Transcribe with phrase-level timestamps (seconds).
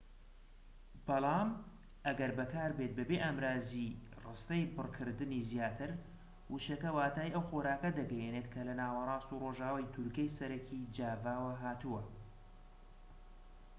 [1.07, 1.49] بەڵام
[2.05, 5.91] ئەگەر بەکاربێت بەبێ ئامڕازی ڕستەی بڕکردنی زیاتر
[6.51, 12.01] وشەکە واتای ئەو خۆراکە دەگەیەنێت کە لە ناوەڕاست و ڕۆژئاوای دورگەی سەرەکی جاڤاوە هاتووە